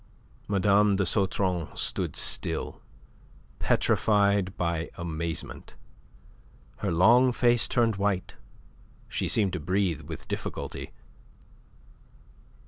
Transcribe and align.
Mme. 0.47 0.95
de 0.95 1.05
Sautron 1.05 1.77
stood 1.77 2.15
still, 2.15 2.81
petrified 3.59 4.57
by 4.57 4.89
amazement. 4.97 5.75
Her 6.77 6.91
long 6.91 7.31
face 7.31 7.67
turned 7.67 7.97
white; 7.97 8.33
she 9.07 9.27
seemed 9.27 9.53
to 9.53 9.59
breathe 9.59 10.01
with 10.01 10.27
difficulty. 10.27 10.91